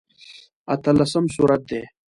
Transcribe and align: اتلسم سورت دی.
اتلسم 0.73 1.25
سورت 1.35 1.61
دی. 1.69 1.81